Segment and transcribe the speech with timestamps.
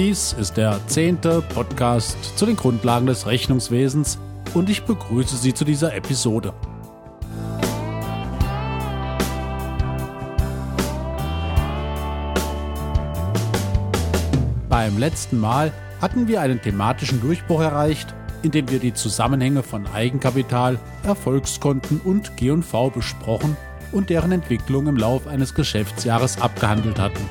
[0.00, 4.18] Dies ist der zehnte Podcast zu den Grundlagen des Rechnungswesens
[4.54, 6.54] und ich begrüße Sie zu dieser Episode.
[14.70, 20.78] Beim letzten Mal hatten wir einen thematischen Durchbruch erreicht, indem wir die Zusammenhänge von Eigenkapital,
[21.02, 23.54] Erfolgskonten und G&V besprochen
[23.92, 27.28] und deren Entwicklung im Lauf eines Geschäftsjahres abgehandelt hatten.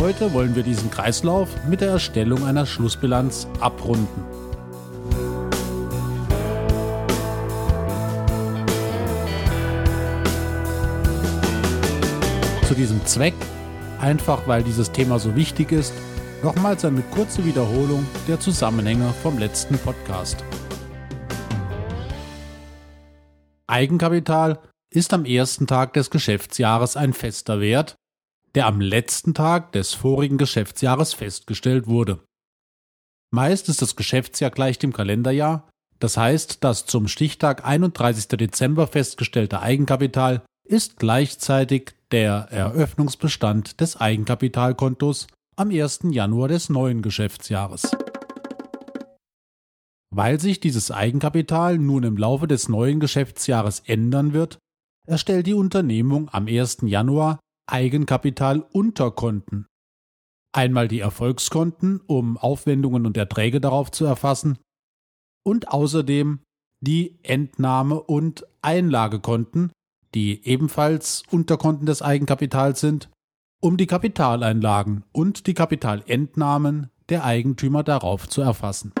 [0.00, 4.24] Heute wollen wir diesen Kreislauf mit der Erstellung einer Schlussbilanz abrunden.
[12.66, 13.34] Zu diesem Zweck,
[14.00, 15.92] einfach weil dieses Thema so wichtig ist,
[16.42, 20.42] nochmals eine kurze Wiederholung der Zusammenhänge vom letzten Podcast.
[23.66, 27.99] Eigenkapital ist am ersten Tag des Geschäftsjahres ein fester Wert,
[28.54, 32.20] der am letzten Tag des vorigen Geschäftsjahres festgestellt wurde.
[33.32, 35.68] Meist ist das Geschäftsjahr gleich dem Kalenderjahr,
[36.00, 38.28] das heißt, das zum Stichtag 31.
[38.28, 45.26] Dezember festgestellte Eigenkapital ist gleichzeitig der Eröffnungsbestand des Eigenkapitalkontos
[45.56, 46.00] am 1.
[46.10, 47.90] Januar des neuen Geschäftsjahres.
[50.12, 54.58] Weil sich dieses Eigenkapital nun im Laufe des neuen Geschäftsjahres ändern wird,
[55.06, 56.78] erstellt die Unternehmung am 1.
[56.82, 57.38] Januar
[57.70, 59.66] Eigenkapitalunterkonten.
[60.52, 64.58] Einmal die Erfolgskonten, um Aufwendungen und Erträge darauf zu erfassen,
[65.44, 66.40] und außerdem
[66.80, 69.72] die Entnahme- und Einlagekonten,
[70.14, 73.10] die ebenfalls Unterkonten des Eigenkapitals sind,
[73.60, 78.92] um die Kapitaleinlagen und die Kapitalentnahmen der Eigentümer darauf zu erfassen.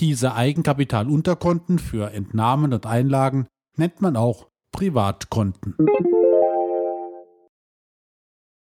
[0.00, 3.46] Diese Eigenkapitalunterkonten für Entnahmen und Einlagen
[3.76, 5.76] nennt man auch Privatkonten.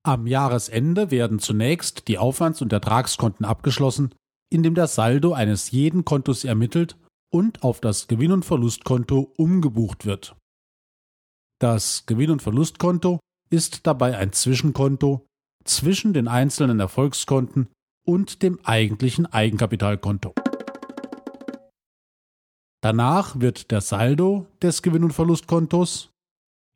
[0.06, 4.14] Am Jahresende werden zunächst die Aufwands- und Ertragskonten abgeschlossen,
[4.50, 6.97] indem das Saldo eines jeden Kontos ermittelt
[7.30, 10.34] und auf das Gewinn- und Verlustkonto umgebucht wird.
[11.60, 13.20] Das Gewinn- und Verlustkonto
[13.50, 15.26] ist dabei ein Zwischenkonto
[15.64, 17.68] zwischen den einzelnen Erfolgskonten
[18.06, 20.32] und dem eigentlichen Eigenkapitalkonto.
[22.81, 26.11] Danach wird der Saldo des Gewinn- und Verlustkontos,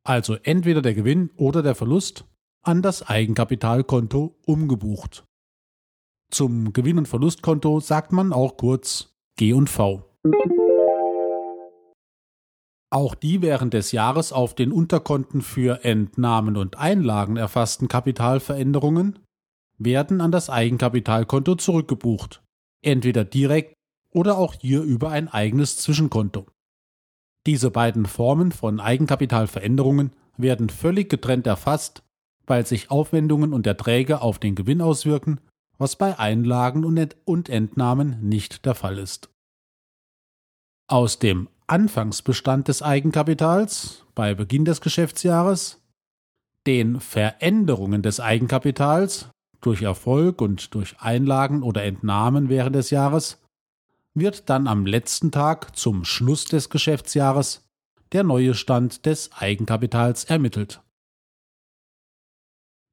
[0.05, 2.25] also entweder der Gewinn oder der Verlust,
[2.65, 5.25] an das Eigenkapitalkonto umgebucht.
[6.31, 10.09] Zum Gewinn- und Verlustkonto sagt man auch kurz G&V.
[12.91, 19.19] Auch die während des Jahres auf den Unterkonten für Entnahmen und Einlagen erfassten Kapitalveränderungen
[19.79, 22.43] werden an das Eigenkapitalkonto zurückgebucht,
[22.83, 23.75] entweder direkt
[24.13, 26.47] oder auch hier über ein eigenes Zwischenkonto.
[27.47, 32.03] Diese beiden Formen von Eigenkapitalveränderungen werden völlig getrennt erfasst,
[32.47, 35.41] weil sich Aufwendungen und Erträge auf den Gewinn auswirken,
[35.79, 36.85] was bei Einlagen
[37.25, 39.31] und Entnahmen nicht der Fall ist.
[40.89, 45.81] Aus dem Anfangsbestand des Eigenkapitals bei Beginn des Geschäftsjahres,
[46.67, 49.31] den Veränderungen des Eigenkapitals
[49.61, 53.41] durch Erfolg und durch Einlagen oder Entnahmen während des Jahres
[54.15, 57.65] wird dann am letzten Tag zum Schluss des Geschäftsjahres
[58.13, 60.83] der neue Stand des Eigenkapitals ermittelt.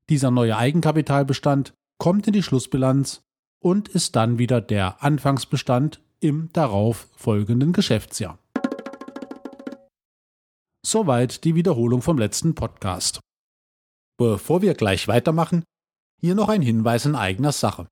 [0.09, 3.21] Dieser neue Eigenkapitalbestand kommt in die Schlussbilanz
[3.61, 8.39] und ist dann wieder der Anfangsbestand im darauf folgenden Geschäftsjahr.
[10.85, 13.19] Soweit die Wiederholung vom letzten Podcast.
[14.17, 15.63] Bevor wir gleich weitermachen,
[16.19, 17.87] hier noch ein Hinweis in eigener Sache.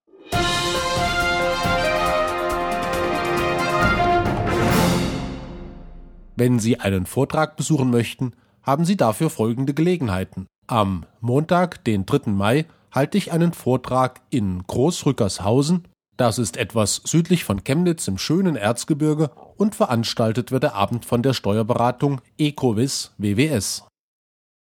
[6.38, 10.46] Wenn Sie einen Vortrag besuchen möchten, haben Sie dafür folgende Gelegenheiten.
[10.68, 12.30] Am Montag, den 3.
[12.32, 15.88] Mai, halte ich einen Vortrag in Großrückershausen.
[16.16, 21.24] Das ist etwas südlich von Chemnitz im schönen Erzgebirge und veranstaltet wird der Abend von
[21.24, 23.88] der Steuerberatung Ecovis WWS.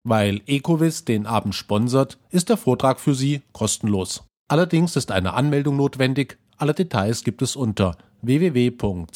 [0.03, 4.23] Weil Ecovis den Abend sponsert, ist der Vortrag für Sie kostenlos.
[4.47, 6.39] Allerdings ist eine Anmeldung notwendig.
[6.57, 9.09] Alle Details gibt es unter www.hprühl.de.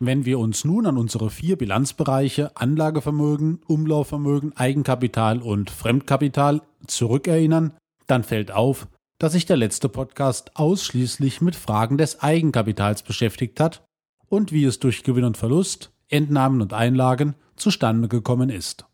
[0.00, 7.74] Wenn wir uns nun an unsere vier Bilanzbereiche Anlagevermögen, Umlaufvermögen, Eigenkapital und Fremdkapital zurückerinnern,
[8.06, 8.88] dann fällt auf,
[9.18, 13.84] dass sich der letzte Podcast ausschließlich mit Fragen des Eigenkapitals beschäftigt hat
[14.26, 18.86] und wie es durch Gewinn und Verlust, Entnahmen und Einlagen zustande gekommen ist.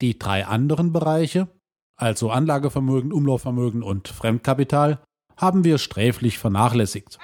[0.00, 1.48] Die drei anderen Bereiche,
[1.96, 5.00] also Anlagevermögen, Umlaufvermögen und Fremdkapital,
[5.36, 7.18] haben wir sträflich vernachlässigt.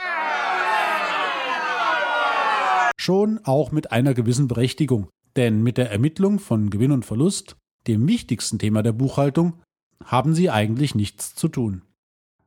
[3.04, 7.54] Schon auch mit einer gewissen Berechtigung, denn mit der Ermittlung von Gewinn und Verlust,
[7.86, 9.60] dem wichtigsten Thema der Buchhaltung,
[10.02, 11.82] haben sie eigentlich nichts zu tun.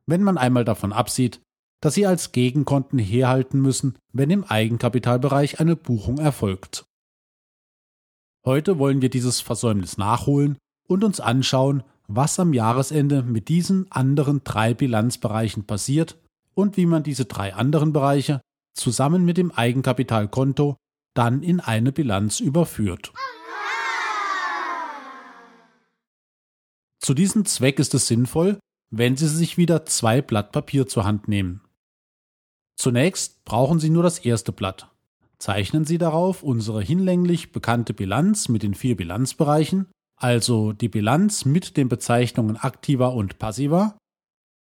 [0.07, 1.42] Wenn man einmal davon absieht,
[1.80, 6.86] dass sie als Gegenkonten herhalten müssen, wenn im Eigenkapitalbereich eine Buchung erfolgt.
[8.44, 10.57] Heute wollen wir dieses Versäumnis nachholen
[10.88, 16.18] und uns anschauen, was am Jahresende mit diesen anderen drei Bilanzbereichen passiert
[16.56, 18.42] und wie man diese drei anderen Bereiche
[18.77, 20.77] zusammen mit dem Eigenkapitalkonto
[21.13, 23.12] dann in eine Bilanz überführt.
[27.00, 28.59] Zu diesem Zweck ist es sinnvoll,
[28.89, 31.62] wenn Sie sich wieder zwei Blatt Papier zur Hand nehmen.
[32.77, 34.91] Zunächst brauchen Sie nur das erste Blatt.
[35.39, 41.77] Zeichnen Sie darauf unsere hinlänglich bekannte Bilanz mit den vier Bilanzbereichen, also die Bilanz mit
[41.77, 43.97] den Bezeichnungen aktiver und passiver,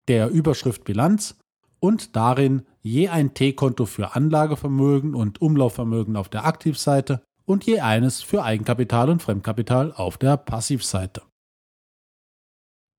[0.09, 1.37] der Überschrift Bilanz
[1.85, 8.23] und darin je ein T-Konto für Anlagevermögen und Umlaufvermögen auf der Aktivseite und je eines
[8.23, 11.21] für Eigenkapital und Fremdkapital auf der Passivseite.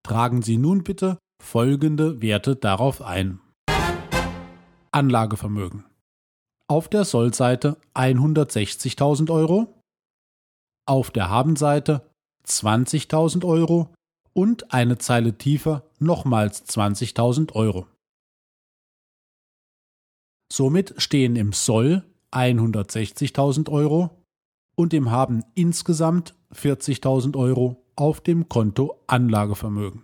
[0.04, 3.40] Tragen Sie nun bitte folgende Werte darauf ein.
[4.92, 5.86] Anlagevermögen.
[6.70, 9.82] Auf der Sollseite 160.000 Euro,
[10.88, 12.08] auf der Habenseite
[12.46, 13.96] 20.000 Euro
[14.34, 17.88] und eine Zeile tiefer nochmals 20.000 Euro.
[20.52, 24.10] Somit stehen im Soll 160.000 Euro
[24.76, 30.04] und im Haben insgesamt 40.000 Euro auf dem Konto Anlagevermögen.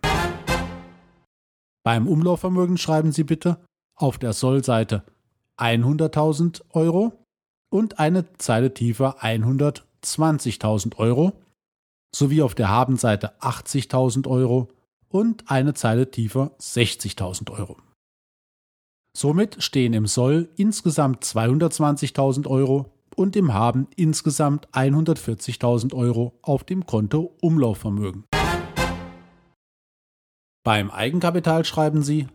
[1.84, 3.64] Beim Umlaufvermögen schreiben Sie bitte
[3.96, 5.04] auf der Sollseite
[5.58, 7.14] 100.000 Euro
[7.70, 11.34] und eine Zeile tiefer 120.000 Euro
[12.14, 14.68] sowie auf der Habenseite 80.000 Euro
[15.08, 17.78] und eine Zeile tiefer 60.000 Euro.
[19.16, 26.86] Somit stehen im Soll insgesamt 220.000 Euro und im Haben insgesamt 140.000 Euro auf dem
[26.86, 28.24] Konto Umlaufvermögen.
[30.64, 32.28] Beim Eigenkapital schreiben Sie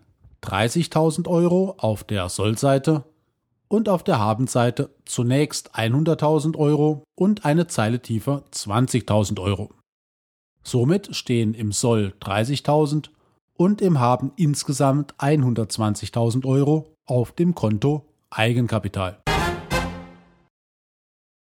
[0.42, 3.04] 30.000 Euro auf der Sollseite
[3.68, 9.72] und auf der Habenseite zunächst 100.000 Euro und eine Zeile tiefer 20.000 Euro.
[10.62, 13.10] Somit stehen im Soll 30.000
[13.56, 19.22] und im Haben insgesamt 120.000 Euro auf dem Konto Eigenkapital.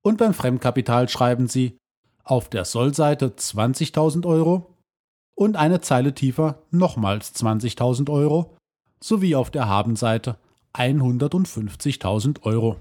[0.01, 1.77] Und beim Fremdkapital schreiben Sie
[2.23, 4.75] auf der Sollseite 20.000 Euro
[5.35, 8.55] und eine Zeile tiefer nochmals 20.000 Euro
[9.01, 10.37] sowie auf der Habenseite
[10.73, 12.77] 150.000 Euro.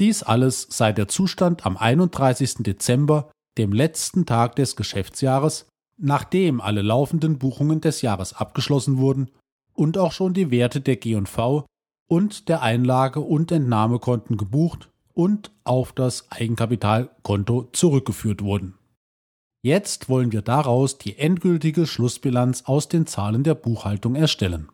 [0.00, 2.58] Dies alles sei der Zustand am 31.
[2.60, 9.30] Dezember, dem letzten Tag des Geschäftsjahres, nachdem alle laufenden Buchungen des Jahres abgeschlossen wurden
[9.74, 11.66] und auch schon die Werte der G&V
[12.08, 18.74] und der Einlage- und Entnahmekonten gebucht und auf das Eigenkapitalkonto zurückgeführt wurden.
[19.62, 24.68] Jetzt wollen wir daraus die endgültige Schlussbilanz aus den Zahlen der Buchhaltung erstellen.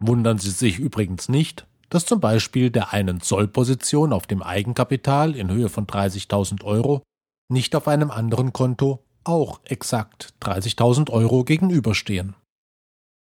[0.00, 5.50] Wundern Sie sich übrigens nicht, dass zum Beispiel der einen Zollposition auf dem Eigenkapital in
[5.50, 7.02] Höhe von 30.000 Euro
[7.50, 12.34] nicht auf einem anderen Konto auch exakt 30.000 Euro gegenüberstehen.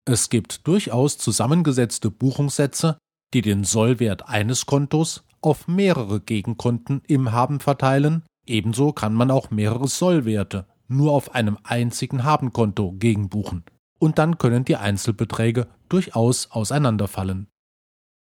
[0.06, 2.98] Es gibt durchaus zusammengesetzte Buchungssätze,
[3.32, 9.50] die den Sollwert eines Kontos auf mehrere Gegenkonten im Haben verteilen, ebenso kann man auch
[9.50, 13.64] mehrere Sollwerte nur auf einem einzigen Habenkonto gegenbuchen,
[13.98, 17.48] und dann können die Einzelbeträge durchaus auseinanderfallen.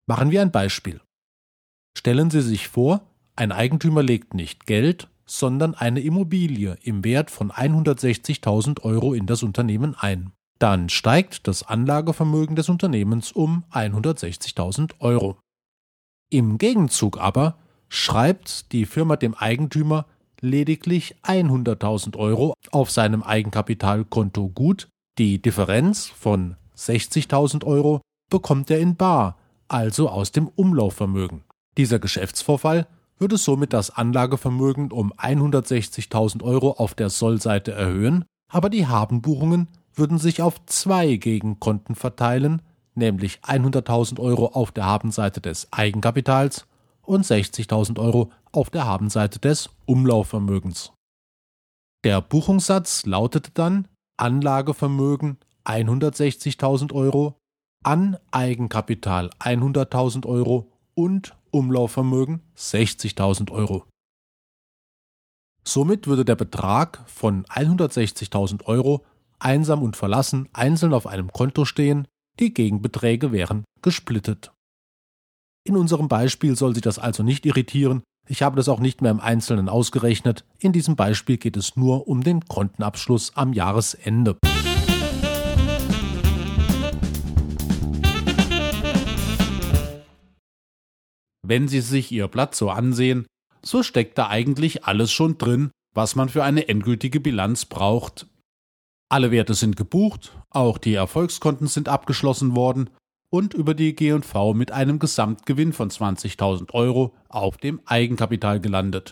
[0.07, 1.01] Machen wir ein Beispiel.
[1.97, 7.51] Stellen Sie sich vor, ein Eigentümer legt nicht Geld, sondern eine Immobilie im Wert von
[7.51, 10.31] 160.000 Euro in das Unternehmen ein.
[10.59, 15.37] Dann steigt das Anlagevermögen des Unternehmens um 160.000 Euro.
[16.29, 17.57] Im Gegenzug aber
[17.89, 20.05] schreibt die Firma dem Eigentümer
[20.41, 24.87] lediglich 100.000 Euro auf seinem Eigenkapitalkonto gut.
[25.17, 31.43] Die Differenz von 60.000 Euro bekommt er in Bar, also aus dem Umlaufvermögen.
[31.77, 38.87] Dieser Geschäftsvorfall würde somit das Anlagevermögen um 160.000 Euro auf der Sollseite erhöhen, aber die
[38.87, 42.61] Habenbuchungen würden sich auf zwei Gegenkonten verteilen,
[42.93, 46.65] nämlich 100.000 Euro auf der Habenseite des Eigenkapitals
[47.01, 50.91] und 60.000 Euro auf der Habenseite des Umlaufvermögens.
[52.03, 57.39] Der Buchungssatz lautete dann Anlagevermögen 160.000 Euro,
[57.83, 63.85] an Eigenkapital 100.000 Euro und Umlaufvermögen 60.000 Euro.
[65.63, 69.05] Somit würde der Betrag von 160.000 Euro
[69.39, 72.09] einsam und verlassen einzeln auf einem Konto stehen,
[72.41, 74.51] die Gegenbeträge wären gesplittet.
[75.63, 79.11] In unserem Beispiel soll Sie das also nicht irritieren, ich habe das auch nicht mehr
[79.11, 84.37] im Einzelnen ausgerechnet, in diesem Beispiel geht es nur um den Kontenabschluss am Jahresende.
[91.47, 93.27] Wenn Sie sich Ihr Blatt so ansehen,
[93.61, 98.27] so steckt da eigentlich alles schon drin, was man für eine endgültige Bilanz braucht.
[99.09, 102.89] Alle Werte sind gebucht, auch die Erfolgskonten sind abgeschlossen worden
[103.29, 109.11] und über die G&V mit einem Gesamtgewinn von 20.000 Euro auf dem Eigenkapital gelandet.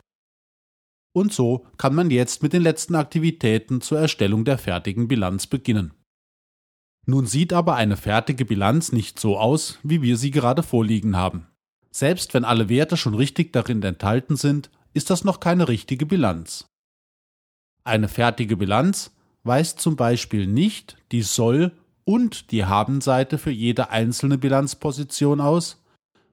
[1.16, 5.94] Und so kann man jetzt mit den letzten Aktivitäten zur Erstellung der fertigen Bilanz beginnen.
[7.06, 11.48] Nun sieht aber eine fertige Bilanz nicht so aus, wie wir sie gerade vorliegen haben.
[11.94, 16.66] Selbst wenn alle Werte schon richtig darin enthalten sind, ist das noch keine richtige Bilanz.
[17.84, 19.12] Eine fertige Bilanz
[19.44, 21.72] weist zum Beispiel nicht die Soll-
[22.04, 25.84] und die Habenseite für jede einzelne Bilanzposition aus,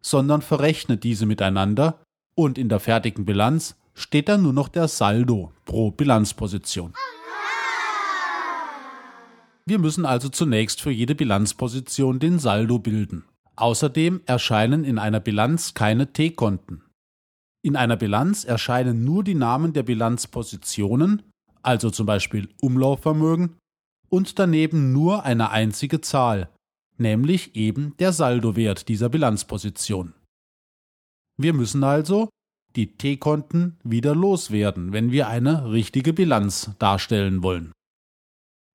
[0.00, 2.02] sondern verrechnet diese miteinander
[2.34, 6.94] und in der fertigen Bilanz steht dann nur noch der Saldo pro Bilanzposition.
[9.66, 13.24] Wir müssen also zunächst für jede Bilanzposition den Saldo bilden.
[13.60, 16.82] Außerdem erscheinen in einer Bilanz keine T-Konten.
[17.62, 21.22] In einer Bilanz erscheinen nur die Namen der Bilanzpositionen,
[21.62, 23.58] also zum Beispiel Umlaufvermögen,
[24.08, 26.48] und daneben nur eine einzige Zahl,
[26.96, 30.14] nämlich eben der Saldowert dieser Bilanzposition.
[31.36, 32.30] Wir müssen also
[32.76, 37.72] die T-Konten wieder loswerden, wenn wir eine richtige Bilanz darstellen wollen.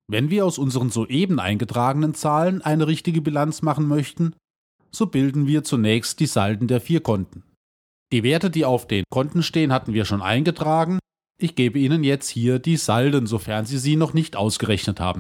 [0.07, 4.35] Wenn wir aus unseren soeben eingetragenen Zahlen eine richtige Bilanz machen möchten,
[4.95, 7.43] so bilden wir zunächst die Salden der vier Konten.
[8.13, 10.99] Die Werte, die auf den Konten stehen, hatten wir schon eingetragen.
[11.37, 15.19] Ich gebe Ihnen jetzt hier die Salden, sofern Sie sie noch nicht ausgerechnet haben.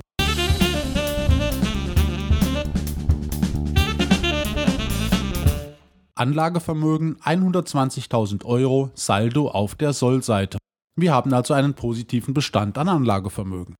[6.17, 10.57] Anlagevermögen 120.000 Euro Saldo auf der Sollseite.
[10.97, 13.75] Wir haben also einen positiven Bestand an Anlagevermögen.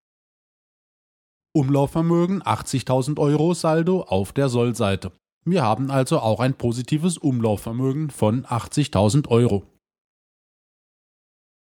[1.56, 5.14] Umlaufvermögen 80.000 Euro Saldo auf der Sollseite.
[5.48, 9.64] Wir haben also auch ein positives Umlaufvermögen von 80.000 Euro.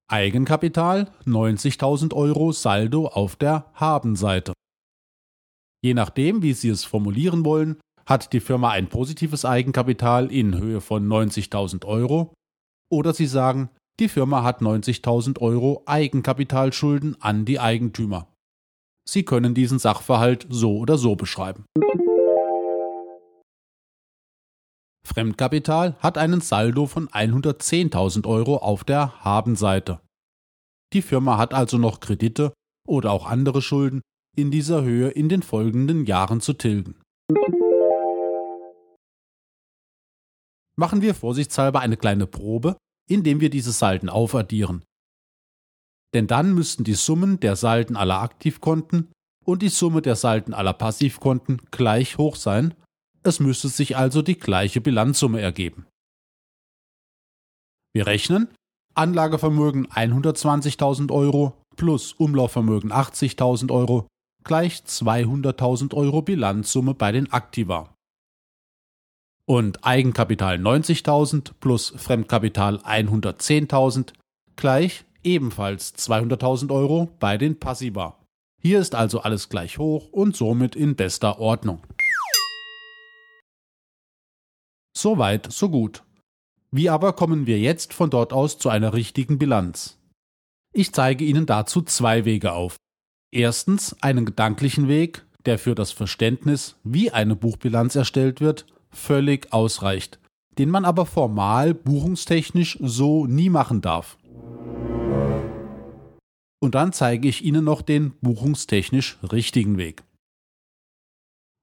[0.10, 4.52] Eigenkapital 90.000 Euro Saldo auf der Habenseite.
[5.82, 10.82] Je nachdem, wie Sie es formulieren wollen, hat die Firma ein positives Eigenkapital in Höhe
[10.82, 12.34] von 90.000 Euro
[12.92, 13.70] oder Sie sagen,
[14.02, 18.28] die Firma hat 90.000 Euro Eigenkapitalschulden an die Eigentümer.
[19.08, 21.66] Sie können diesen Sachverhalt so oder so beschreiben.
[25.14, 30.00] Fremdkapital hat einen Saldo von 110.000 Euro auf der Habenseite.
[30.94, 32.54] Die Firma hat also noch Kredite
[32.88, 34.02] oder auch andere Schulden
[34.38, 37.02] in dieser Höhe in den folgenden Jahren zu tilgen.
[40.78, 42.78] Machen wir vorsichtshalber eine kleine Probe,
[43.10, 44.86] indem wir diese Salden aufaddieren.
[46.14, 49.12] Denn dann müssten die Summen der Salden aller Aktivkonten
[49.46, 52.74] und die Summe der Salden aller Passivkonten gleich hoch sein
[53.24, 55.86] es müsste sich also die gleiche Bilanzsumme ergeben.
[57.94, 58.48] Wir rechnen
[58.94, 64.08] Anlagevermögen 120.000 Euro plus Umlaufvermögen 80.000 Euro
[64.44, 67.94] gleich 200.000 Euro Bilanzsumme bei den Aktiva.
[69.46, 74.14] Und Eigenkapital 90.000 plus Fremdkapital 110.000
[74.56, 78.18] gleich ebenfalls 200.000 Euro bei den Passiva.
[78.62, 81.82] Hier ist also alles gleich hoch und somit in bester Ordnung.
[85.02, 86.04] So weit, so gut.
[86.70, 89.98] Wie aber kommen wir jetzt von dort aus zu einer richtigen Bilanz?
[90.76, 92.76] Ich zeige Ihnen dazu zwei Wege auf.
[93.34, 100.20] Erstens einen gedanklichen Weg, der für das Verständnis, wie eine Buchbilanz erstellt wird, völlig ausreicht,
[100.60, 104.20] den man aber formal buchungstechnisch so nie machen darf.
[106.60, 110.04] Und dann zeige ich Ihnen noch den buchungstechnisch richtigen Weg.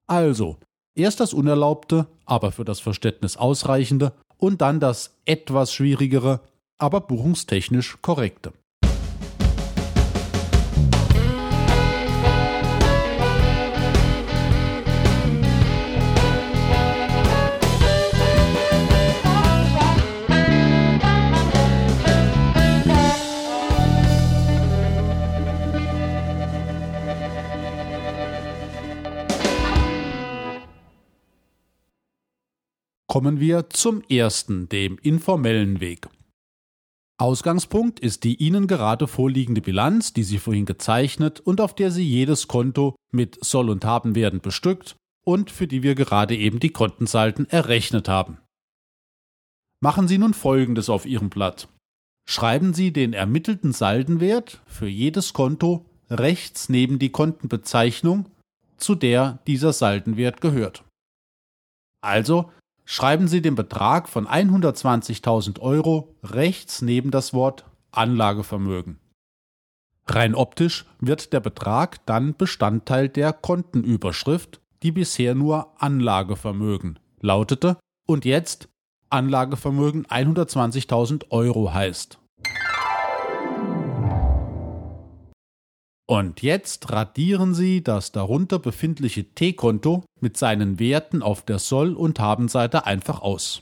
[0.07, 0.57] Also,
[0.99, 6.41] Erst das Unerlaubte, aber für das Verständnis ausreichende und dann das etwas schwierigere,
[6.77, 8.51] aber buchungstechnisch korrekte.
[33.09, 36.07] Kommen wir zum ersten, dem informellen Weg.
[37.19, 42.07] Ausgangspunkt ist die Ihnen gerade vorliegende Bilanz, die Sie vorhin gezeichnet und auf der Sie
[42.07, 47.49] jedes Konto mit Soll- und Habenwerten bestückt und für die wir gerade eben die Kontensalden
[47.49, 48.37] errechnet haben.
[49.81, 51.67] Machen Sie nun Folgendes auf Ihrem Blatt.
[52.29, 58.27] Schreiben Sie den ermittelten Saldenwert für jedes Konto rechts neben die Kontenbezeichnung,
[58.77, 60.83] zu der dieser Saldenwert gehört.
[62.01, 62.51] Also
[62.91, 68.99] schreiben Sie den Betrag von 120.000 Euro rechts neben das Wort Anlagevermögen.
[70.07, 77.77] Rein optisch wird der Betrag dann Bestandteil der Kontenüberschrift, die bisher nur Anlagevermögen lautete
[78.07, 78.69] und jetzt
[79.11, 82.17] Anlagevermögen 120.000 Euro heißt.
[86.09, 92.19] Und jetzt radieren Sie das darunter befindliche T-Konto mit seinen Werten auf der Soll- und
[92.19, 93.61] Habenseite einfach aus.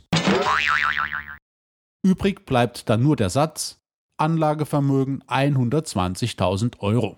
[2.06, 3.82] Übrig bleibt dann nur der Satz
[4.16, 7.18] Anlagevermögen 120.000 Euro.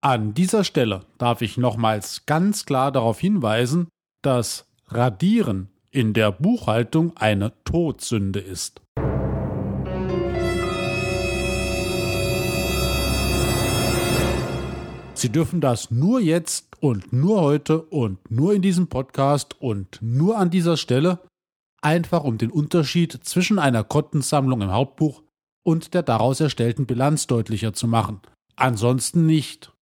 [0.00, 3.88] An dieser Stelle darf ich nochmals ganz klar darauf hinweisen,
[4.22, 8.80] dass Radieren in der Buchhaltung eine Todsünde ist.
[15.24, 20.36] Sie dürfen das nur jetzt und nur heute und nur in diesem Podcast und nur
[20.36, 21.18] an dieser Stelle,
[21.80, 25.22] einfach um den Unterschied zwischen einer Kontensammlung im Hauptbuch
[25.62, 28.20] und der daraus erstellten Bilanz deutlicher zu machen.
[28.56, 29.72] Ansonsten nicht.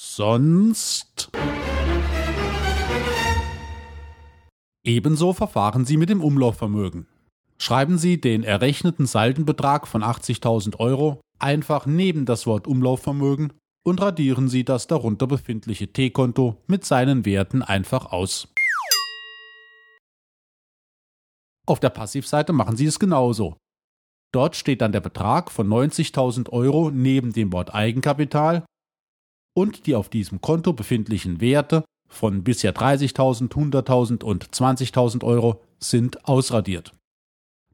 [0.00, 1.30] Sonst.
[4.82, 7.06] Ebenso verfahren Sie mit dem Umlaufvermögen.
[7.58, 14.48] Schreiben Sie den errechneten Saldenbetrag von 80.000 Euro einfach neben das Wort Umlaufvermögen und radieren
[14.48, 18.48] Sie das darunter befindliche T-Konto mit seinen Werten einfach aus.
[21.66, 23.56] Auf der Passivseite machen Sie es genauso.
[24.32, 28.64] Dort steht dann der Betrag von 90.000 Euro neben dem Wort Eigenkapital
[29.56, 36.26] und die auf diesem Konto befindlichen Werte von bisher 30.000, 100.000 und 20.000 Euro sind
[36.28, 36.92] ausradiert.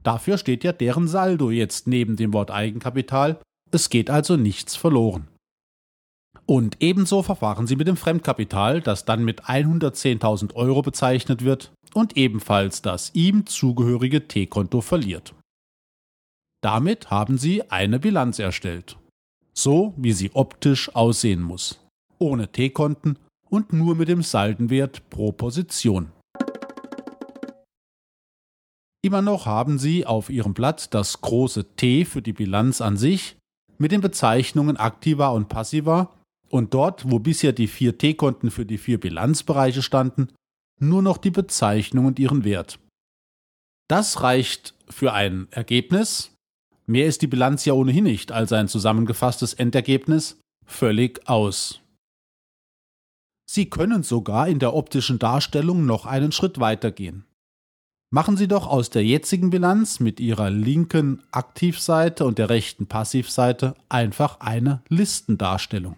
[0.03, 5.29] Dafür steht ja deren Saldo jetzt neben dem Wort Eigenkapital, es geht also nichts verloren.
[6.47, 12.17] Und ebenso verfahren sie mit dem Fremdkapital, das dann mit 110.000 Euro bezeichnet wird und
[12.17, 15.35] ebenfalls das ihm zugehörige T-Konto verliert.
[16.63, 18.97] Damit haben sie eine Bilanz erstellt.
[19.53, 21.81] So wie sie optisch aussehen muss.
[22.19, 26.13] Ohne T-Konten und nur mit dem Saldenwert pro Position.
[29.03, 33.37] Immer noch haben Sie auf Ihrem Blatt das große T für die Bilanz an sich
[33.79, 36.16] mit den Bezeichnungen Aktiva und Passiva
[36.49, 40.29] und dort, wo bisher die vier T-Konten für die vier Bilanzbereiche standen,
[40.79, 42.79] nur noch die Bezeichnung und ihren Wert.
[43.89, 46.33] Das reicht für ein Ergebnis.
[46.87, 51.81] Mehr ist die Bilanz ja ohnehin nicht als ein zusammengefasstes Endergebnis völlig aus.
[53.49, 57.25] Sie können sogar in der optischen Darstellung noch einen Schritt weitergehen.
[58.13, 63.75] Machen Sie doch aus der jetzigen Bilanz mit Ihrer linken Aktivseite und der rechten Passivseite
[63.89, 65.97] einfach eine Listendarstellung.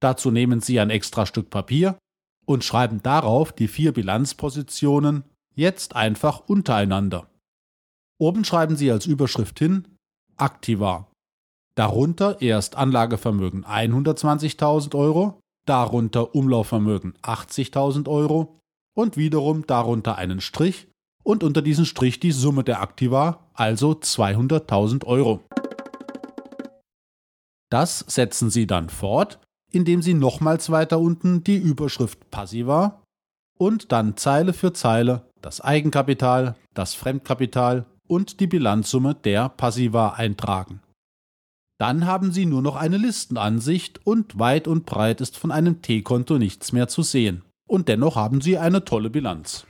[0.00, 1.98] Dazu nehmen Sie ein extra Stück Papier
[2.44, 7.28] und schreiben darauf die vier Bilanzpositionen jetzt einfach untereinander.
[8.18, 9.88] Oben schreiben Sie als Überschrift hin
[10.36, 11.10] Aktiva.
[11.76, 18.58] Darunter erst Anlagevermögen 120.000 Euro, darunter Umlaufvermögen 80.000 Euro
[18.94, 20.88] und wiederum darunter einen Strich
[21.22, 25.44] und unter diesen Strich die Summe der Aktiva, also 200.000 Euro.
[27.70, 29.40] Das setzen Sie dann fort
[29.72, 33.02] indem Sie nochmals weiter unten die Überschrift Passiva
[33.58, 40.80] und dann Zeile für Zeile das Eigenkapital, das Fremdkapital und die Bilanzsumme der Passiva eintragen.
[41.78, 46.38] Dann haben Sie nur noch eine Listenansicht und weit und breit ist von einem T-Konto
[46.38, 47.42] nichts mehr zu sehen.
[47.68, 49.66] Und dennoch haben Sie eine tolle Bilanz.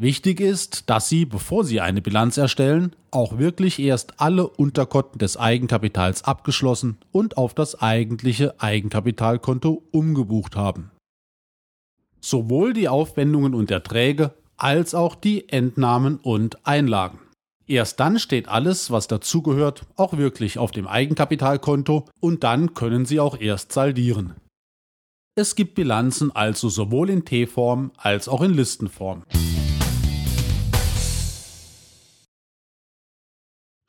[0.00, 5.36] Wichtig ist, dass Sie, bevor Sie eine Bilanz erstellen, auch wirklich erst alle Unterkonten des
[5.36, 10.90] Eigenkapitals abgeschlossen und auf das eigentliche Eigenkapitalkonto umgebucht haben.
[12.18, 17.18] Sowohl die Aufwendungen und Erträge als auch die Entnahmen und Einlagen.
[17.66, 23.20] Erst dann steht alles, was dazugehört, auch wirklich auf dem Eigenkapitalkonto und dann können Sie
[23.20, 24.32] auch erst saldieren.
[25.34, 29.24] Es gibt Bilanzen also sowohl in T-Form als auch in Listenform.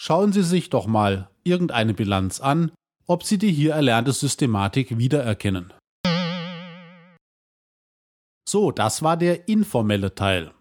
[0.03, 2.71] Schauen Sie sich doch mal irgendeine Bilanz an,
[3.05, 5.73] ob Sie die hier erlernte Systematik wiedererkennen.
[8.49, 10.53] So, das war der informelle Teil.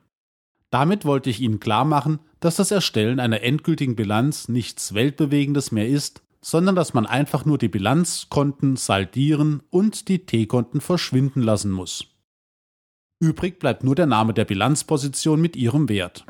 [0.69, 5.89] Damit wollte ich Ihnen klar machen, dass das Erstellen einer endgültigen Bilanz nichts Weltbewegendes mehr
[5.89, 12.05] ist, sondern dass man einfach nur die Bilanzkonten saldieren und die T-Konten verschwinden lassen muss.
[13.21, 16.27] Übrig bleibt nur der Name der Bilanzposition mit ihrem Wert.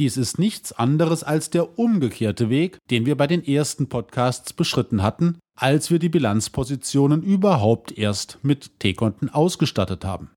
[0.00, 5.02] Dies ist nichts anderes als der umgekehrte Weg, den wir bei den ersten Podcasts beschritten
[5.02, 10.30] hatten, als wir die Bilanzpositionen überhaupt erst mit T-Konten ausgestattet haben.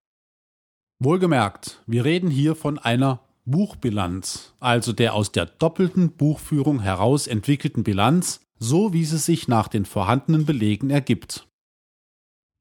[1.00, 7.86] Wohlgemerkt, wir reden hier von einer Buchbilanz, also der aus der doppelten Buchführung heraus entwickelten
[7.86, 11.48] Bilanz, so wie sie sich nach den vorhandenen Belegen ergibt.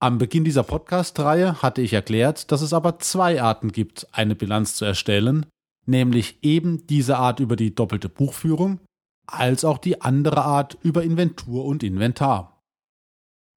[0.00, 4.76] Am Beginn dieser Podcast-Reihe hatte ich erklärt, dass es aber zwei Arten gibt, eine Bilanz
[4.76, 5.46] zu erstellen,
[5.86, 8.80] nämlich eben diese Art über die doppelte Buchführung,
[9.26, 12.62] als auch die andere Art über Inventur und Inventar.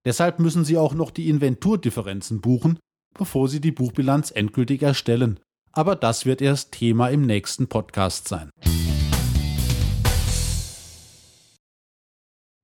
[0.06, 2.80] Deshalb müssen Sie auch noch die Inventurdifferenzen buchen,
[3.18, 5.40] bevor Sie die Buchbilanz endgültig erstellen,
[5.72, 8.50] aber das wird erst Thema im nächsten Podcast sein.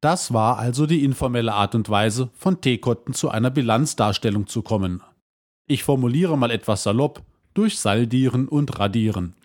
[0.02, 5.04] Das war also die informelle Art und Weise, von T-Konten zu einer Bilanzdarstellung zu kommen.
[5.68, 7.22] Ich formuliere mal etwas salopp,
[7.54, 9.36] durch Saldieren und Radieren.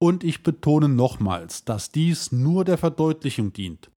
[0.00, 3.90] Und ich betone nochmals, dass dies nur der Verdeutlichung dient.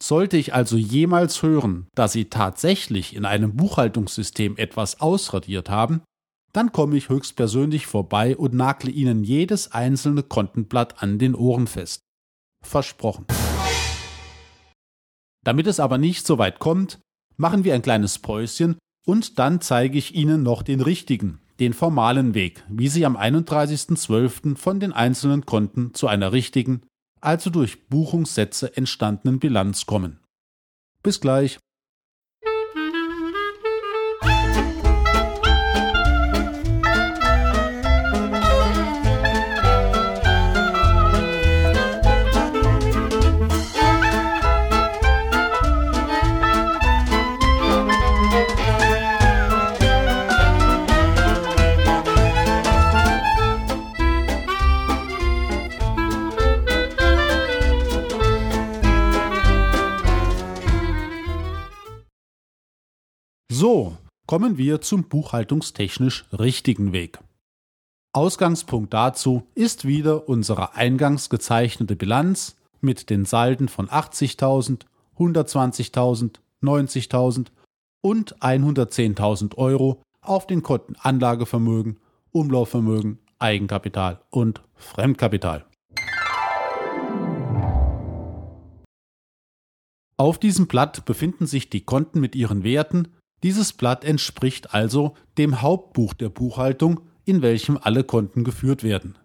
[0.00, 6.02] Sollte ich also jemals hören, dass Sie tatsächlich in einem Buchhaltungssystem etwas ausradiert haben,
[6.52, 12.00] dann komme ich höchstpersönlich vorbei und nagle Ihnen jedes einzelne Kontenblatt an den Ohren fest.
[12.64, 13.26] Versprochen.
[15.44, 17.00] Damit es aber nicht so weit kommt,
[17.36, 22.34] machen wir ein kleines Päuschen und dann zeige ich Ihnen noch den richtigen, den formalen
[22.34, 24.56] Weg, wie Sie am 31.12.
[24.56, 26.82] von den einzelnen Konten zu einer richtigen,
[27.20, 30.20] also durch Buchungssätze entstandenen Bilanz kommen.
[31.02, 31.58] Bis gleich.
[64.28, 67.18] Kommen wir zum buchhaltungstechnisch richtigen Weg.
[68.12, 74.82] Ausgangspunkt dazu ist wieder unsere eingangs gezeichnete Bilanz mit den Salden von 80.000,
[75.18, 77.46] 120.000, 90.000
[78.02, 81.98] und 110.000 Euro auf den Konten Anlagevermögen,
[82.30, 85.64] Umlaufvermögen, Eigenkapital und Fremdkapital.
[90.18, 93.08] Auf diesem Blatt befinden sich die Konten mit ihren Werten
[93.42, 99.18] dieses Blatt entspricht also dem Hauptbuch der Buchhaltung, in welchem alle Konten geführt werden.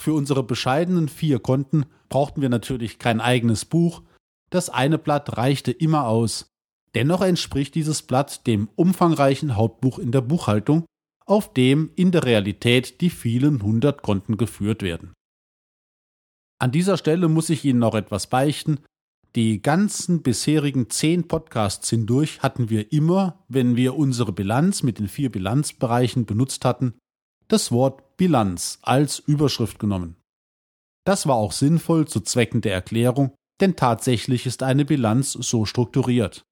[0.00, 4.02] Für unsere bescheidenen vier Konten brauchten wir natürlich kein eigenes Buch,
[4.50, 6.46] das eine Blatt reichte immer aus.
[6.94, 10.84] Dennoch entspricht dieses Blatt dem umfangreichen Hauptbuch in der Buchhaltung,
[11.24, 15.14] auf dem in der Realität die vielen hundert Konten geführt werden.
[16.58, 18.80] An dieser Stelle muss ich Ihnen noch etwas beichten,
[19.34, 25.08] die ganzen bisherigen zehn Podcasts hindurch hatten wir immer, wenn wir unsere Bilanz mit den
[25.08, 26.94] vier Bilanzbereichen benutzt hatten,
[27.48, 30.16] das Wort Bilanz als Überschrift genommen.
[31.04, 36.42] Das war auch sinnvoll zu Zwecken der Erklärung, denn tatsächlich ist eine Bilanz so strukturiert.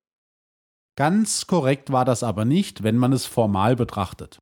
[0.97, 4.39] Ganz korrekt war das aber nicht, wenn man es formal betrachtet.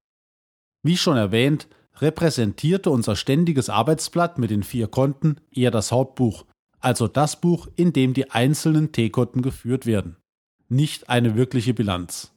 [0.84, 6.46] Wie schon erwähnt, repräsentierte unser ständiges Arbeitsblatt mit den vier Konten eher das Hauptbuch,
[6.80, 10.16] also das Buch, in dem die einzelnen T-Konten geführt werden,
[10.68, 12.34] nicht eine wirkliche Bilanz.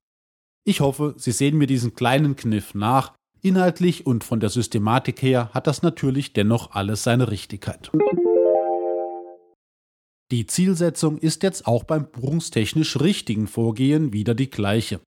[0.63, 3.13] Ich hoffe, Sie sehen mir diesen kleinen Kniff nach.
[3.41, 7.91] Inhaltlich und von der Systematik her hat das natürlich dennoch alles seine Richtigkeit.
[10.32, 15.01] Die Zielsetzung ist jetzt auch beim buchungstechnisch richtigen Vorgehen wieder die gleiche.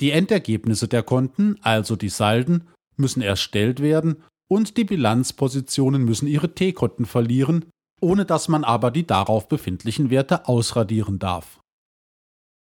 [0.00, 6.54] Die Endergebnisse der Konten, also die Salden, müssen erstellt werden und die Bilanzpositionen müssen ihre
[6.54, 7.64] T-Konten verlieren,
[8.04, 11.60] ohne dass man aber die darauf befindlichen Werte ausradieren darf.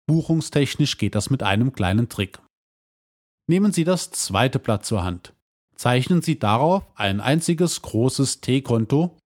[0.07, 2.39] Buchungstechnisch geht das mit einem kleinen Trick.
[3.49, 5.33] Nehmen Sie das zweite Blatt zur Hand.
[5.75, 9.17] Zeichnen Sie darauf ein einziges großes T-Konto,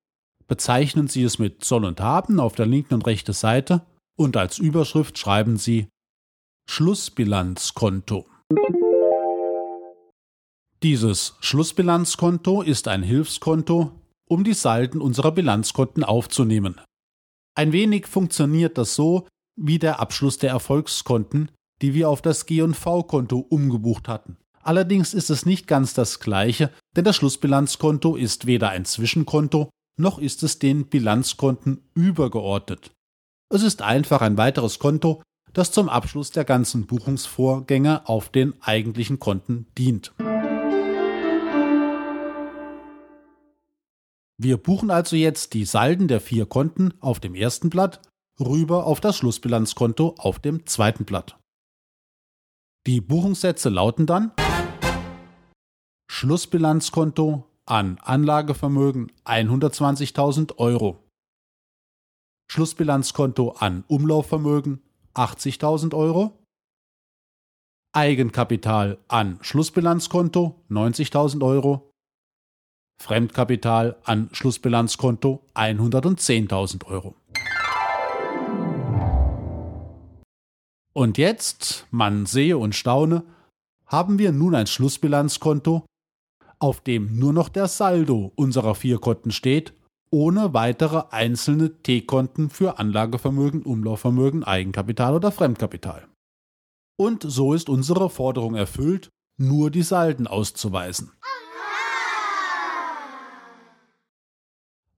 [0.47, 3.85] bezeichnen Sie es mit Soll und Haben auf der linken und rechten Seite
[4.17, 5.89] und als Überschrift schreiben Sie
[6.71, 8.27] Schlussbilanzkonto.
[10.83, 13.93] Dieses Schlussbilanzkonto ist ein Hilfskonto,
[14.29, 16.81] um die Salden unserer Bilanzkonten aufzunehmen.
[17.55, 23.39] Ein wenig funktioniert das so wie der Abschluss der Erfolgskonten, die wir auf das G&V-Konto
[23.39, 24.37] umgebucht hatten,
[24.67, 30.19] Allerdings ist es nicht ganz das gleiche, denn das Schlussbilanzkonto ist weder ein Zwischenkonto, noch
[30.19, 32.91] ist es den Bilanzkonten übergeordnet.
[33.49, 39.21] Es ist einfach ein weiteres Konto, das zum Abschluss der ganzen Buchungsvorgänge auf den eigentlichen
[39.21, 40.13] Konten dient.
[44.39, 48.03] Wir buchen also jetzt die Salden der vier Konten auf dem ersten Blatt
[48.39, 51.39] rüber auf das Schlussbilanzkonto auf dem zweiten Blatt.
[52.87, 54.33] Die Buchungssätze lauten dann
[56.09, 61.03] Schlussbilanzkonto an Anlagevermögen 120.000 Euro.
[62.49, 64.83] Schlussbilanzkonto an Umlaufvermögen
[65.15, 66.39] 80.000 Euro.
[67.93, 71.91] Eigenkapital an Schlussbilanzkonto 90.000 Euro.
[73.03, 77.15] Fremdkapital an Schlussbilanzkonto 110.000 Euro.
[80.93, 83.23] Und jetzt, man sehe und staune,
[83.87, 85.85] haben wir nun ein Schlussbilanzkonto,
[86.59, 89.75] auf dem nur noch der Saldo unserer vier Konten steht,
[90.11, 96.09] ohne weitere einzelne T-Konten für Anlagevermögen, Umlaufvermögen, Eigenkapital oder Fremdkapital.
[96.99, 101.13] Und so ist unsere Forderung erfüllt, nur die Salden auszuweisen.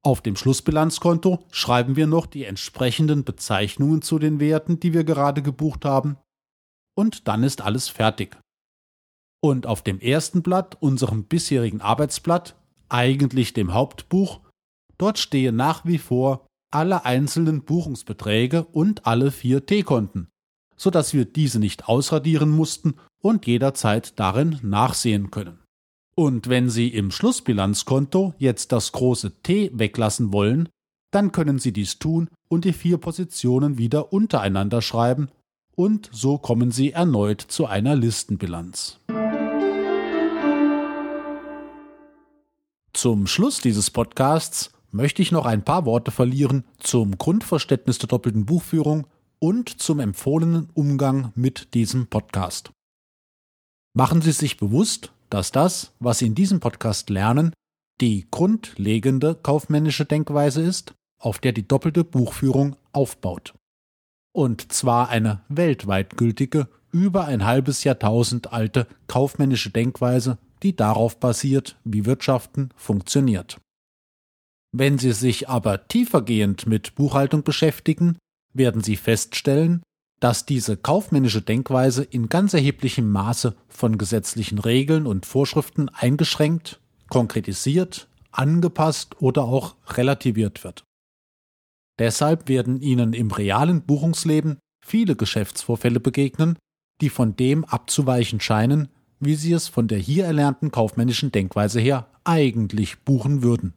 [0.09, 5.43] Auf dem Schlussbilanzkonto schreiben wir noch die entsprechenden Bezeichnungen zu den Werten, die wir gerade
[5.43, 6.17] gebucht haben,
[6.97, 8.39] und dann ist alles fertig.
[9.43, 12.57] Und auf dem ersten Blatt, unserem bisherigen Arbeitsblatt,
[12.89, 14.41] eigentlich dem Hauptbuch,
[14.97, 20.31] dort stehen nach wie vor alle einzelnen Buchungsbeträge und alle vier T-Konten,
[20.75, 25.63] so dass wir diese nicht ausradieren mussten und jederzeit darin nachsehen können.
[26.19, 30.69] Und wenn Sie im Schlussbilanzkonto jetzt das große T weglassen wollen,
[31.13, 35.29] dann können Sie dies tun und die vier Positionen wieder untereinander schreiben,
[35.77, 38.99] und so kommen Sie erneut zu einer Listenbilanz.
[42.93, 48.45] Zum Schluss dieses Podcasts möchte ich noch ein paar Worte verlieren zum Grundverständnis der doppelten
[48.45, 49.07] Buchführung
[49.39, 52.73] und zum empfohlenen Umgang mit diesem Podcast.
[53.95, 57.53] Machen Sie sich bewusst, dass das, was Sie in diesem Podcast lernen,
[58.01, 63.55] die grundlegende kaufmännische Denkweise ist, auf der die doppelte Buchführung aufbaut.
[64.33, 71.77] Und zwar eine weltweit gültige, über ein halbes Jahrtausend alte kaufmännische Denkweise, die darauf basiert,
[71.85, 73.59] wie Wirtschaften funktioniert.
[74.73, 78.17] Wenn Sie sich aber tiefergehend mit Buchhaltung beschäftigen,
[78.53, 79.83] werden Sie feststellen,
[80.21, 88.09] dass diese kaufmännische Denkweise in ganz erheblichem Maße von gesetzlichen Regeln und Vorschriften eingeschränkt, konkretisiert,
[88.33, 90.85] angepasst oder auch relativiert wird.
[91.99, 96.59] Deshalb werden Ihnen im realen Buchungsleben viele Geschäftsvorfälle begegnen,
[97.01, 98.89] die von dem abzuweichen scheinen,
[99.21, 103.75] wie Sie es von der hier erlernten kaufmännischen Denkweise her eigentlich buchen würden.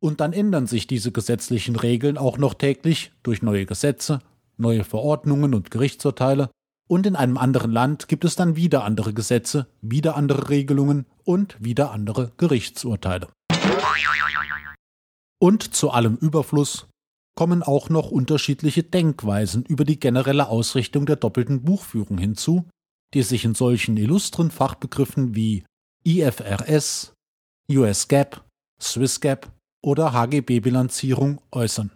[0.00, 4.20] Und dann ändern sich diese gesetzlichen Regeln auch noch täglich durch neue Gesetze
[4.56, 6.50] neue Verordnungen und Gerichtsurteile,
[6.86, 11.56] und in einem anderen Land gibt es dann wieder andere Gesetze, wieder andere Regelungen und
[11.58, 13.28] wieder andere Gerichtsurteile.
[15.40, 16.86] Und zu allem Überfluss
[17.34, 22.68] kommen auch noch unterschiedliche Denkweisen über die generelle Ausrichtung der doppelten Buchführung hinzu,
[23.12, 25.64] die sich in solchen illustren Fachbegriffen wie
[26.04, 27.12] IFRS,
[27.70, 28.44] US GAAP,
[28.80, 29.50] Swiss GAAP
[29.82, 31.90] oder HGB-Bilanzierung äußern.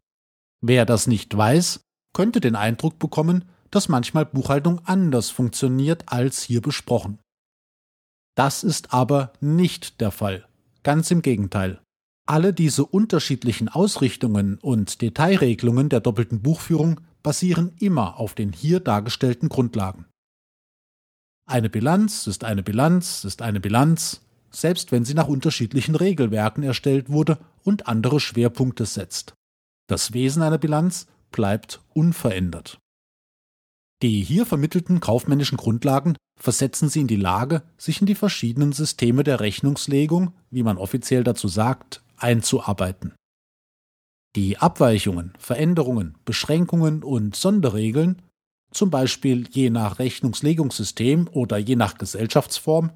[0.61, 1.81] Wer das nicht weiß,
[2.13, 7.19] könnte den Eindruck bekommen, dass manchmal Buchhaltung anders funktioniert als hier besprochen.
[8.35, 10.47] Das ist aber nicht der Fall.
[10.83, 11.81] Ganz im Gegenteil.
[12.27, 19.49] Alle diese unterschiedlichen Ausrichtungen und Detailregelungen der doppelten Buchführung basieren immer auf den hier dargestellten
[19.49, 20.07] Grundlagen.
[21.47, 27.09] Eine Bilanz ist eine Bilanz ist eine Bilanz, selbst wenn sie nach unterschiedlichen Regelwerken erstellt
[27.09, 29.35] wurde und andere Schwerpunkte setzt.
[29.89, 32.79] Das Wesen einer Bilanz bleibt unverändert.
[34.03, 39.25] Die hier vermittelten kaufmännischen Grundlagen versetzen sie in die Lage, sich in die verschiedenen Systeme
[39.25, 43.15] der Rechnungslegung, wie man offiziell dazu sagt, einzuarbeiten.
[44.37, 48.23] Die Abweichungen, Veränderungen, Beschränkungen und Sonderregeln,
[48.71, 52.93] zum Beispiel je nach Rechnungslegungssystem oder je nach Gesellschaftsform,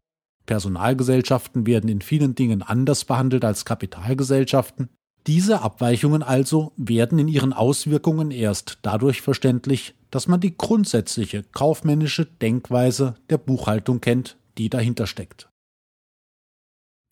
[0.47, 4.91] Personalgesellschaften werden in vielen Dingen anders behandelt als Kapitalgesellschaften,
[5.27, 12.27] diese Abweichungen also werden in ihren Auswirkungen erst dadurch verständlich, dass man die grundsätzliche kaufmännische
[12.27, 15.49] Denkweise der Buchhaltung kennt, die dahinter steckt.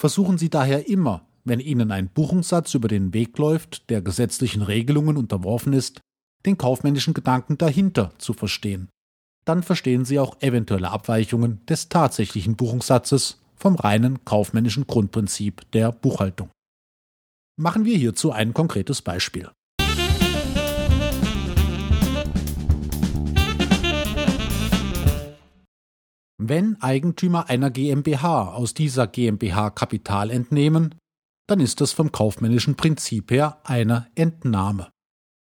[0.01, 5.17] Versuchen Sie daher immer, wenn Ihnen ein Buchungssatz über den Weg läuft, der gesetzlichen Regelungen
[5.17, 6.01] unterworfen ist,
[6.47, 8.89] den kaufmännischen Gedanken dahinter zu verstehen.
[9.47, 16.51] dann verstehen Sie auch eventuelle Abweichungen des tatsächlichen Buchungssatzes vom reinen kaufmännischen Grundprinzip der Buchhaltung.
[17.61, 19.51] Machen wir hierzu ein konkretes Beispiel.
[26.39, 30.95] Wenn Eigentümer einer GmbH aus dieser GmbH Kapital entnehmen,
[31.49, 34.89] dann ist das vom kaufmännischen Prinzip her eine Entnahme.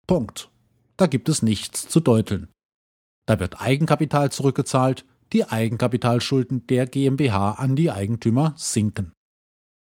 [0.08, 0.50] Punkt.
[0.96, 2.48] Da gibt es nichts zu deuteln.
[3.26, 9.12] Da wird Eigenkapital zurückgezahlt, die Eigenkapitalschulden der GmbH an die Eigentümer sinken.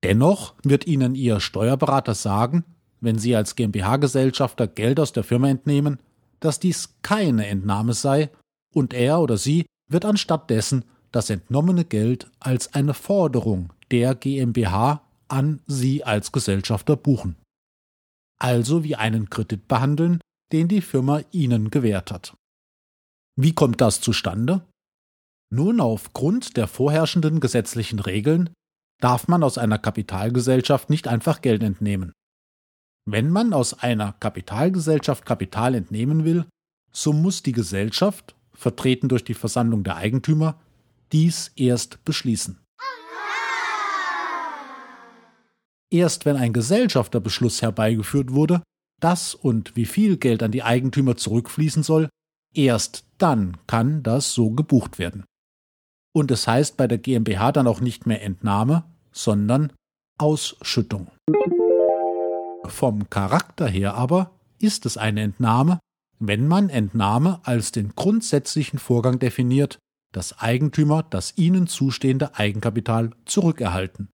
[0.04, 2.64] Dennoch wird Ihnen Ihr Steuerberater sagen,
[3.02, 6.00] wenn Sie als GmbH-Gesellschafter Geld aus der Firma entnehmen,
[6.40, 8.30] dass dies keine Entnahme sei
[8.74, 15.02] und er oder sie wird anstatt dessen das entnommene Geld als eine Forderung der GmbH
[15.30, 17.38] an Sie als Gesellschafter buchen.
[18.40, 22.36] Also wie einen Kredit behandeln, den die Firma Ihnen gewährt hat.
[23.36, 24.66] Wie kommt das zustande?
[25.50, 28.50] Nun, aufgrund der vorherrschenden gesetzlichen Regeln
[29.00, 32.14] darf man aus einer Kapitalgesellschaft nicht einfach Geld entnehmen.
[33.06, 36.46] Wenn man aus einer Kapitalgesellschaft Kapital entnehmen will,
[36.92, 40.60] so muss die Gesellschaft, vertreten durch die Versammlung der Eigentümer,
[41.12, 42.60] dies erst beschließen.
[45.90, 48.62] Erst wenn ein Gesellschafterbeschluss herbeigeführt wurde,
[49.00, 52.10] dass und wie viel Geld an die Eigentümer zurückfließen soll,
[52.54, 55.24] erst dann kann das so gebucht werden.
[56.18, 59.72] Und es heißt bei der GmbH dann auch nicht mehr Entnahme, sondern
[60.18, 61.12] Ausschüttung.
[62.66, 65.78] Vom Charakter her aber ist es eine Entnahme,
[66.18, 69.78] wenn man Entnahme als den grundsätzlichen Vorgang definiert,
[70.12, 74.10] dass Eigentümer das ihnen zustehende Eigenkapital zurückerhalten.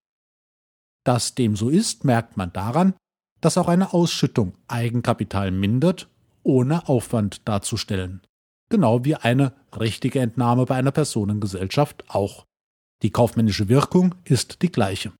[1.04, 2.92] Dass dem so ist, merkt man daran,
[3.40, 6.10] dass auch eine Ausschüttung Eigenkapital mindert,
[6.42, 8.20] ohne Aufwand darzustellen.
[8.74, 12.44] Genau wie eine richtige Entnahme bei einer Personengesellschaft auch.
[13.02, 15.12] Die kaufmännische Wirkung ist die gleiche.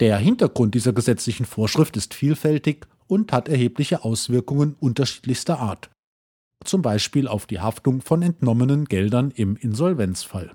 [0.00, 5.90] Der Hintergrund dieser gesetzlichen Vorschrift ist vielfältig und hat erhebliche Auswirkungen unterschiedlichster Art
[6.64, 10.52] zum Beispiel auf die Haftung von entnommenen Geldern im Insolvenzfall.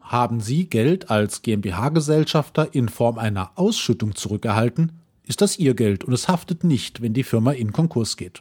[0.00, 6.12] Haben Sie Geld als GmbH-Gesellschafter in Form einer Ausschüttung zurückerhalten, ist das Ihr Geld und
[6.12, 8.38] es haftet nicht, wenn die Firma in Konkurs geht.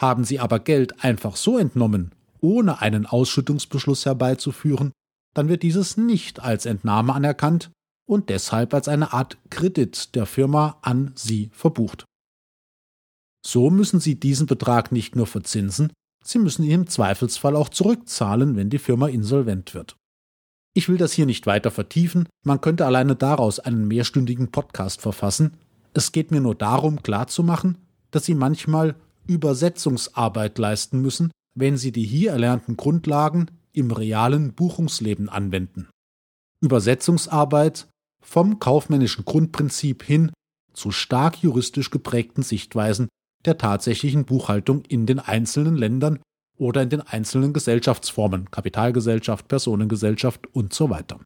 [0.00, 4.92] Haben Sie aber Geld einfach so entnommen, ohne einen Ausschüttungsbeschluss herbeizuführen,
[5.34, 7.70] dann wird dieses nicht als Entnahme anerkannt
[8.08, 12.04] und deshalb als eine Art Kredit der Firma an Sie verbucht.
[13.44, 15.92] So müssen Sie diesen Betrag nicht nur verzinsen,
[16.24, 19.96] Sie müssen ihn im Zweifelsfall auch zurückzahlen, wenn die Firma insolvent wird.
[20.74, 25.56] Ich will das hier nicht weiter vertiefen, man könnte alleine daraus einen mehrstündigen Podcast verfassen.
[25.94, 27.78] Es geht mir nur darum, klarzumachen,
[28.10, 28.96] dass Sie manchmal
[29.26, 35.88] Übersetzungsarbeit leisten müssen, wenn Sie die hier erlernten Grundlagen im realen Buchungsleben anwenden.
[36.60, 37.88] Übersetzungsarbeit
[38.22, 40.32] vom kaufmännischen Grundprinzip hin
[40.72, 43.08] zu stark juristisch geprägten Sichtweisen
[43.44, 46.18] der tatsächlichen Buchhaltung in den einzelnen Ländern
[46.58, 51.20] oder in den einzelnen Gesellschaftsformen, Kapitalgesellschaft, Personengesellschaft und so weiter.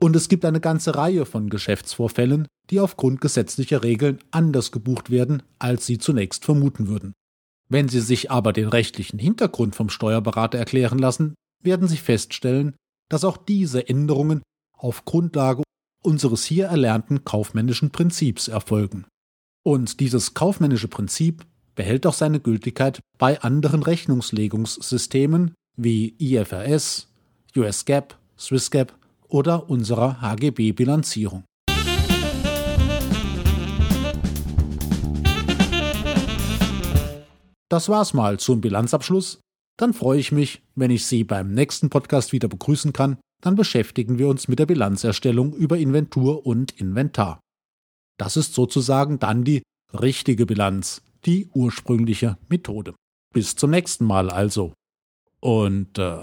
[0.00, 5.42] Und es gibt eine ganze Reihe von Geschäftsvorfällen, die aufgrund gesetzlicher Regeln anders gebucht werden,
[5.58, 7.12] als Sie zunächst vermuten würden.
[7.68, 12.74] Wenn Sie sich aber den rechtlichen Hintergrund vom Steuerberater erklären lassen, werden Sie feststellen,
[13.08, 14.42] dass auch diese Änderungen
[14.76, 15.62] auf Grundlage
[16.02, 19.06] unseres hier erlernten kaufmännischen Prinzips erfolgen.
[19.64, 27.08] Und dieses kaufmännische Prinzip behält auch seine Gültigkeit bei anderen Rechnungslegungssystemen wie IFRS,
[27.56, 28.92] US GAAP, Swiss GAAP
[29.32, 31.44] oder unserer HGB-Bilanzierung.
[37.68, 39.40] Das war's mal zum Bilanzabschluss.
[39.78, 43.16] Dann freue ich mich, wenn ich Sie beim nächsten Podcast wieder begrüßen kann.
[43.40, 47.40] Dann beschäftigen wir uns mit der Bilanzerstellung über Inventur und Inventar.
[48.18, 49.62] Das ist sozusagen dann die
[49.94, 52.94] richtige Bilanz, die ursprüngliche Methode.
[53.32, 54.74] Bis zum nächsten Mal also.
[55.40, 56.18] Und äh,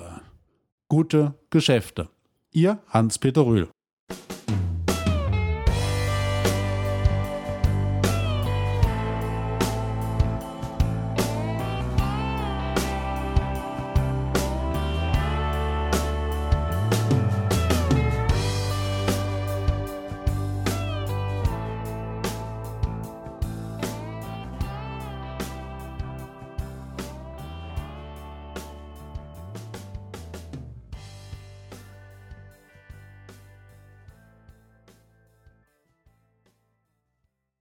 [0.87, 2.09] gute Geschäfte.
[2.51, 3.69] Ihr Hans-Peter Rühl.